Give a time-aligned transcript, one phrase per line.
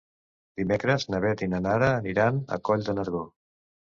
[0.59, 3.21] Dimecres na Beth i na Nara aniran a Coll de Nargó.